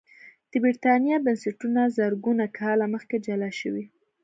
د 0.51 0.53
برېټانیا 0.63 1.15
بنسټونه 1.25 1.81
زرګونه 1.97 2.45
کاله 2.59 2.85
مخکې 2.93 3.17
جلا 3.25 3.49
شوي 3.59 3.85